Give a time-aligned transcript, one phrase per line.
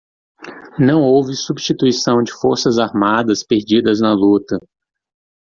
[0.79, 4.57] Não houve substituição de forças armadas perdidas na luta.